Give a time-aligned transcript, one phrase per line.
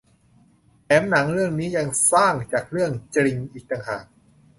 [0.83, 4.05] แถมหนังเรื่องนี้ยังสร้างจากเรื่องจริงอีกต่างหาก